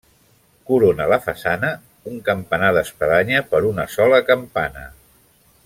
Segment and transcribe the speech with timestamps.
[0.69, 1.69] Corona la façana
[2.13, 4.89] un campanar d'espadanya per una sola campana.